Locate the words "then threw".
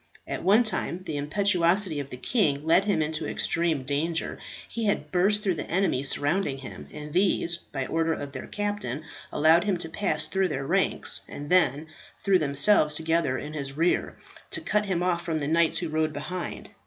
11.51-12.39